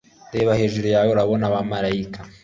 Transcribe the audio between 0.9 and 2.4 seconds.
yawe urabona abamarayika